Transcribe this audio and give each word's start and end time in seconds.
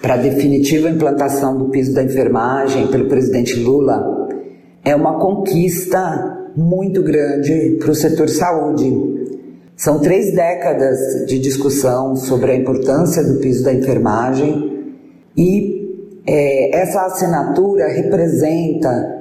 para 0.00 0.14
a 0.14 0.18
definitiva 0.18 0.88
implantação 0.88 1.58
do 1.58 1.70
piso 1.70 1.92
da 1.92 2.04
enfermagem 2.04 2.86
pelo 2.86 3.08
presidente 3.08 3.56
Lula 3.56 4.28
é 4.84 4.94
uma 4.94 5.18
conquista 5.18 6.52
muito 6.56 7.02
grande 7.02 7.78
para 7.80 7.90
o 7.90 7.94
setor 7.96 8.28
saúde 8.28 9.17
são 9.78 10.00
três 10.00 10.34
décadas 10.34 11.24
de 11.28 11.38
discussão 11.38 12.16
sobre 12.16 12.50
a 12.50 12.56
importância 12.56 13.22
do 13.22 13.38
piso 13.38 13.62
da 13.62 13.72
enfermagem 13.72 14.96
e 15.36 16.20
é, 16.26 16.76
essa 16.76 17.02
assinatura 17.02 17.86
representa 17.86 19.16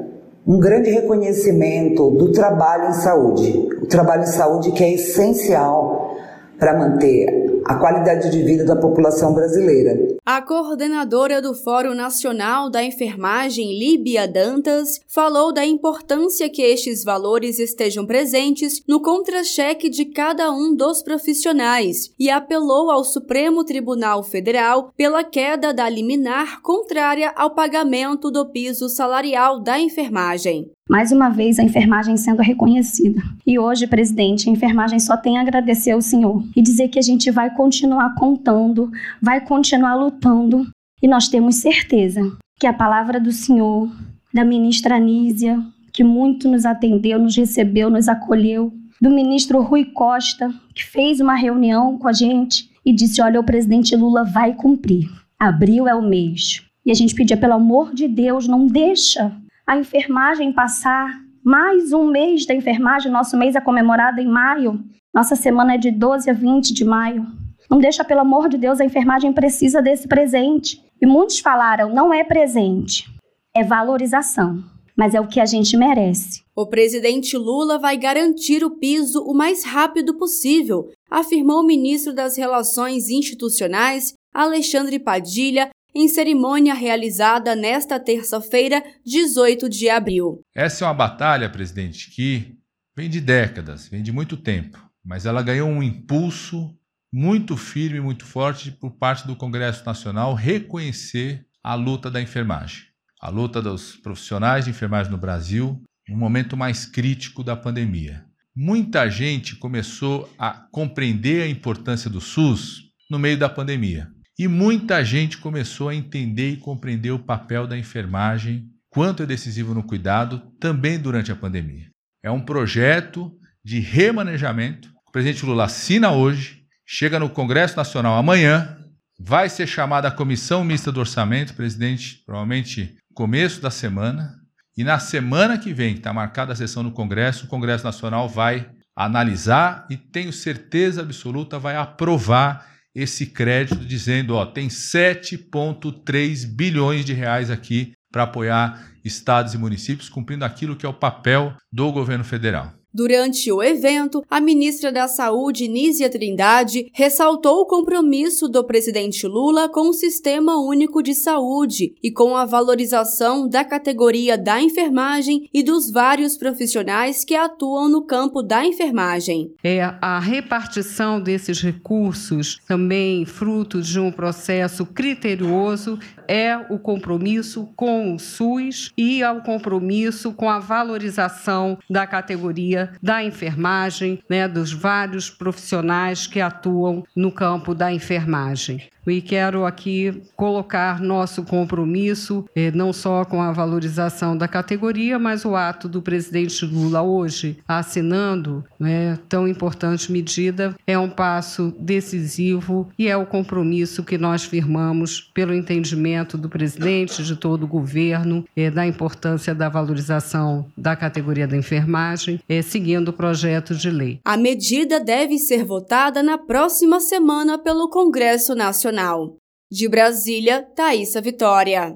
um 0.48 0.60
grande 0.60 0.90
reconhecimento 0.90 2.10
do 2.10 2.32
trabalho 2.32 2.90
em 2.90 2.94
saúde, 2.94 3.70
o 3.84 3.86
trabalho 3.86 4.24
em 4.24 4.28
saúde 4.28 4.72
que 4.72 4.84
é 4.84 4.94
essencial 4.94 6.16
para 6.58 6.76
manter 6.76 7.47
a 7.68 7.76
qualidade 7.76 8.32
de 8.32 8.42
vida 8.44 8.64
da 8.64 8.78
população 8.78 9.34
brasileira. 9.34 10.18
A 10.26 10.42
coordenadora 10.42 11.42
do 11.42 11.54
Fórum 11.54 11.94
Nacional 11.94 12.70
da 12.70 12.82
Enfermagem, 12.82 13.78
Líbia 13.78 14.26
Dantas, 14.26 15.02
falou 15.08 15.54
da 15.54 15.66
importância 15.66 16.50
que 16.50 16.62
estes 16.62 17.04
valores 17.04 17.60
estejam 17.60 18.06
presentes 18.06 18.82
no 18.88 19.02
contra-cheque 19.02 19.90
de 19.90 20.06
cada 20.06 20.50
um 20.50 20.74
dos 20.74 21.04
profissionais 21.04 22.10
e 22.18 22.30
apelou 22.30 22.90
ao 22.90 23.04
Supremo 23.04 23.66
Tribunal 23.66 24.24
Federal 24.24 24.94
pela 24.96 25.24
queda 25.24 25.74
da 25.74 25.90
liminar 25.90 26.62
contrária 26.62 27.34
ao 27.36 27.54
pagamento 27.54 28.32
do 28.32 28.50
piso 28.50 28.88
salarial 28.88 29.60
da 29.60 29.78
enfermagem. 29.78 30.72
Mais 30.90 31.12
uma 31.12 31.30
vez, 31.30 31.60
a 31.60 31.64
enfermagem 31.64 32.16
sendo 32.16 32.42
reconhecida. 32.42 33.22
E 33.46 33.60
hoje, 33.60 33.86
presidente, 33.88 34.50
a 34.50 34.54
enfermagem 34.54 35.00
só 35.00 35.18
tem 35.18 35.38
a 35.38 35.42
agradecer 35.42 35.92
ao 35.92 36.02
senhor 36.02 36.42
e 36.56 36.62
dizer 36.62 36.88
que 36.88 36.98
a 36.98 37.02
gente 37.02 37.30
vai 37.30 37.54
continuar 37.54 38.16
contando, 38.16 38.90
vai 39.22 39.42
continuar 39.42 39.96
lutando. 39.96 40.66
E 41.02 41.08
nós 41.08 41.28
temos 41.28 41.56
certeza 41.56 42.22
que 42.58 42.66
a 42.66 42.74
palavra 42.74 43.20
do 43.20 43.34
senhor, 43.34 43.92
da 44.34 44.46
ministra 44.46 44.96
Anísia, 44.96 45.62
que 45.92 46.04
muito 46.04 46.50
nos 46.50 46.66
atendeu, 46.66 47.20
nos 47.20 47.36
recebeu, 47.36 47.90
nos 47.90 48.08
acolheu, 48.08 48.72
do 49.02 49.12
ministro 49.12 49.62
Rui 49.62 49.86
Costa, 49.86 50.54
que 50.74 50.84
fez 50.84 51.20
uma 51.20 51.36
reunião 51.36 51.98
com 51.98 52.08
a 52.08 52.14
gente 52.14 52.70
e 52.86 52.94
disse: 52.94 53.22
Olha, 53.22 53.40
o 53.40 53.44
presidente 53.44 53.96
Lula 53.96 54.24
vai 54.24 54.54
cumprir. 54.54 55.10
Abril 55.38 55.88
é 55.88 55.94
o 55.94 56.02
mês. 56.02 56.64
E 56.86 56.92
a 56.92 56.94
gente 56.94 57.14
pedia, 57.14 57.36
pelo 57.36 57.54
amor 57.54 57.94
de 57.94 58.08
Deus, 58.08 58.48
não 58.48 58.66
deixa 58.66 59.36
a 59.68 59.78
enfermagem 59.78 60.54
passar 60.54 61.22
mais 61.44 61.92
um 61.92 62.10
mês 62.10 62.46
da 62.46 62.54
enfermagem, 62.54 63.12
nosso 63.12 63.36
mês 63.36 63.54
é 63.54 63.60
comemorado 63.60 64.22
em 64.22 64.26
maio, 64.26 64.82
nossa 65.14 65.36
semana 65.36 65.74
é 65.74 65.78
de 65.78 65.92
12 65.92 66.30
a 66.30 66.34
20 66.34 66.74
de 66.74 66.86
maio. 66.86 67.28
Não 67.70 67.78
deixa, 67.78 68.06
pelo 68.06 68.22
amor 68.22 68.48
de 68.48 68.58
Deus, 68.58 68.80
a 68.80 68.86
enfermagem 68.86 69.34
precisa 69.34 69.82
desse 69.82 70.08
presente. 70.08 70.82
E 71.02 71.06
muitos 71.06 71.40
falaram, 71.40 71.94
não 71.94 72.14
é 72.14 72.24
presente, 72.24 73.06
é 73.54 73.62
valorização, 73.62 74.64
mas 74.96 75.14
é 75.14 75.20
o 75.20 75.28
que 75.28 75.40
a 75.40 75.46
gente 75.46 75.76
merece. 75.76 76.44
O 76.56 76.66
presidente 76.66 77.38
Lula 77.38 77.78
vai 77.78 77.98
garantir 77.98 78.64
o 78.64 78.72
piso 78.72 79.22
o 79.22 79.34
mais 79.34 79.66
rápido 79.66 80.18
possível, 80.18 80.90
afirmou 81.12 81.62
o 81.62 81.68
ministro 81.68 82.14
das 82.14 82.38
Relações 82.38 83.10
Institucionais, 83.10 84.14
Alexandre 84.34 84.98
Padilha, 84.98 85.70
em 85.98 86.08
cerimônia 86.08 86.76
realizada 86.76 87.56
nesta 87.56 88.00
terça-feira, 88.00 88.84
18 89.04 89.68
de 89.68 89.90
abril. 89.90 90.42
Essa 90.54 90.86
é 90.86 90.88
uma 90.88 90.94
batalha, 90.94 91.50
presidente, 91.50 92.12
que 92.12 92.56
vem 92.96 93.10
de 93.10 93.20
décadas, 93.20 93.88
vem 93.88 94.04
de 94.04 94.12
muito 94.12 94.38
tempo, 94.38 94.78
mas 95.04 95.26
ela 95.26 95.42
ganhou 95.42 95.68
um 95.68 95.82
impulso 95.82 96.72
muito 97.12 97.58
firme, 97.58 98.00
muito 98.00 98.26
forte 98.26 98.70
por 98.70 98.92
parte 98.92 99.26
do 99.26 99.36
Congresso 99.36 99.84
Nacional 99.84 100.36
reconhecer 100.36 101.44
a 101.64 101.74
luta 101.74 102.12
da 102.12 102.22
enfermagem, 102.22 102.84
a 103.20 103.30
luta 103.32 103.60
dos 103.60 103.96
profissionais 103.96 104.66
de 104.66 104.72
enfermagem 104.72 105.12
no 105.12 105.18
Brasil, 105.18 105.82
no 106.08 106.16
momento 106.16 106.56
mais 106.56 106.86
crítico 106.86 107.44
da 107.44 107.56
pandemia. 107.56 108.24
Muita 108.56 109.10
gente 109.10 109.56
começou 109.56 110.32
a 110.38 110.52
compreender 110.72 111.42
a 111.42 111.50
importância 111.50 112.08
do 112.08 112.22
SUS 112.22 112.84
no 113.10 113.18
meio 113.18 113.38
da 113.38 113.50
pandemia. 113.50 114.16
E 114.40 114.48
muita 114.48 115.04
gente 115.04 115.40
começou 115.40 115.90
a 115.90 115.96
entender 115.96 116.52
e 116.52 116.58
compreender 116.58 117.10
o 117.10 117.18
papel 117.18 117.66
da 117.66 117.76
enfermagem, 117.76 118.70
quanto 118.88 119.24
é 119.24 119.26
decisivo 119.26 119.74
no 119.74 119.82
cuidado, 119.82 120.40
também 120.60 121.00
durante 121.00 121.32
a 121.32 121.36
pandemia. 121.36 121.90
É 122.24 122.30
um 122.30 122.42
projeto 122.42 123.32
de 123.66 123.80
remanejamento. 123.80 124.90
O 125.08 125.12
presidente 125.12 125.44
Lula 125.44 125.66
assina 125.66 126.12
hoje, 126.12 126.64
chega 126.86 127.18
no 127.18 127.32
Congresso 127.32 127.76
Nacional 127.76 128.16
amanhã, 128.16 128.78
vai 129.20 129.50
ser 129.50 129.66
chamada 129.66 130.08
a 130.08 130.12
comissão 130.12 130.64
mista 130.64 130.92
do 130.92 131.00
orçamento, 131.00 131.56
presidente, 131.56 132.22
provavelmente 132.24 132.96
começo 133.16 133.60
da 133.60 133.72
semana. 133.72 134.36
E 134.78 134.84
na 134.84 135.00
semana 135.00 135.58
que 135.58 135.74
vem, 135.74 135.94
que 135.94 136.02
está 136.02 136.14
marcada 136.14 136.54
a 136.54 136.56
sessão 136.56 136.84
no 136.84 136.92
Congresso, 136.92 137.46
o 137.46 137.48
Congresso 137.48 137.84
Nacional 137.84 138.30
vai 138.30 138.70
analisar 138.96 139.88
e 139.90 139.98
tenho 139.98 140.32
certeza 140.32 141.02
absoluta 141.02 141.58
vai 141.58 141.76
aprovar 141.76 142.77
esse 142.98 143.28
crédito 143.28 143.86
dizendo, 143.86 144.34
ó, 144.34 144.44
tem 144.44 144.70
7,3 144.70 146.48
bilhões 146.48 147.06
de 147.06 147.14
reais 147.14 147.52
aqui 147.52 147.94
para 148.12 148.24
apoiar 148.24 148.92
estados 149.06 149.54
e 149.54 149.58
municípios, 149.58 150.10
cumprindo 150.10 150.44
aquilo 150.44 150.76
que 150.76 150.84
é 150.84 150.90
o 150.90 150.94
papel 150.94 151.56
do 151.72 151.92
governo 151.92 152.24
federal. 152.24 152.77
Durante 152.98 153.52
o 153.52 153.62
evento, 153.62 154.26
a 154.28 154.42
ministra 154.42 154.92
da 154.92 155.08
Saúde, 155.08 155.68
Nízia 155.68 156.10
Trindade, 156.10 156.90
ressaltou 156.92 157.62
o 157.62 157.66
compromisso 157.68 158.50
do 158.50 158.64
presidente 158.64 159.28
Lula 159.28 159.70
com 159.70 159.90
o 159.90 159.94
Sistema 159.94 160.58
Único 160.60 161.04
de 161.04 161.14
Saúde 161.14 161.94
e 162.02 162.10
com 162.10 162.36
a 162.36 162.44
valorização 162.44 163.48
da 163.48 163.64
categoria 163.64 164.36
da 164.36 164.60
enfermagem 164.60 165.48
e 165.54 165.62
dos 165.62 165.92
vários 165.92 166.38
profissionais 166.38 167.24
que 167.24 167.36
atuam 167.36 167.88
no 167.88 168.02
campo 168.02 168.42
da 168.42 168.66
enfermagem. 168.66 169.54
É 169.64 169.94
a 170.02 170.18
repartição 170.18 171.22
desses 171.22 171.62
recursos, 171.62 172.60
também 172.68 173.28
fruto 173.28 173.80
de 173.80 174.00
um 174.00 174.12
processo 174.12 174.88
criterioso, 174.88 176.00
é 176.28 176.58
o 176.58 176.80
compromisso 176.80 177.70
com 177.76 178.16
o 178.16 178.18
SUS 178.18 178.92
e 178.98 179.22
é 179.22 179.32
o 179.32 179.44
compromisso 179.44 180.34
com 180.34 180.50
a 180.50 180.58
valorização 180.58 181.78
da 181.88 182.08
categoria 182.08 182.87
da 183.02 183.24
enfermagem, 183.24 184.22
né, 184.30 184.48
dos 184.48 184.72
vários 184.72 185.30
profissionais 185.30 186.28
que 186.28 186.42
atuam 186.42 187.04
no 187.16 187.32
campo 187.32 187.74
da 187.74 187.92
enfermagem. 187.92 188.90
E 189.12 189.22
quero 189.22 189.66
aqui 189.66 190.22
colocar 190.36 191.00
nosso 191.00 191.44
compromisso, 191.44 192.46
eh, 192.54 192.72
não 192.72 192.92
só 192.92 193.24
com 193.24 193.42
a 193.42 193.54
valorização 193.54 194.36
da 194.36 194.48
categoria, 194.48 195.18
mas 195.18 195.46
o 195.46 195.56
ato 195.56 195.88
do 195.88 196.02
presidente 196.02 196.66
Lula 196.66 197.02
hoje 197.02 197.58
assinando 197.66 198.66
né, 198.78 199.18
tão 199.30 199.48
importante 199.48 200.12
medida 200.12 200.76
é 200.86 201.00
um 201.00 201.10
passo 201.10 201.74
decisivo 201.80 202.90
e 203.00 203.08
é 203.08 203.16
o 203.16 203.26
compromisso 203.26 204.04
que 204.04 204.18
nós 204.18 204.44
firmamos 204.44 205.22
pelo 205.34 205.54
entendimento 205.54 206.38
do 206.38 206.50
presidente, 206.50 207.24
de 207.24 207.36
todo 207.36 207.64
o 207.64 207.68
governo, 207.68 208.44
eh, 208.56 208.70
da 208.70 208.86
importância 208.86 209.56
da 209.56 209.70
valorização 209.70 210.66
da 210.78 210.96
categoria 210.96 211.48
da 211.48 211.56
enfermagem, 211.56 212.42
eh, 212.50 212.62
seguindo 212.78 213.10
o 213.10 213.14
projeto 213.14 213.74
de 213.74 213.90
lei. 213.90 214.20
A 214.24 214.38
medida 214.38 215.00
deve 215.00 215.40
ser 215.40 215.66
votada 215.66 216.22
na 216.22 216.38
próxima 216.38 217.00
semana 217.00 217.58
pelo 217.58 217.90
Congresso 217.90 218.54
Nacional. 218.54 219.36
De 219.70 219.90
Brasília, 219.90 220.62
Thaisa 220.62 221.20
Vitória. 221.20 221.96